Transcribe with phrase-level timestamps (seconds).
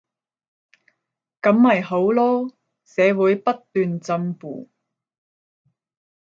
[1.43, 2.51] 噉咪好囉，
[2.83, 4.67] 社會不斷進步